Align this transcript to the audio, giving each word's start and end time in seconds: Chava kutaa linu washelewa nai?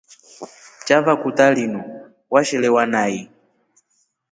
Chava 0.85 1.13
kutaa 1.21 1.51
linu 1.57 1.81
washelewa 2.33 2.83
nai? 2.93 3.15